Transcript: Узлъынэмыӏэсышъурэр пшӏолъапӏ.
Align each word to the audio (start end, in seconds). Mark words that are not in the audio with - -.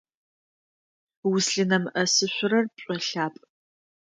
Узлъынэмыӏэсышъурэр 1.29 2.65
пшӏолъапӏ. 2.75 3.41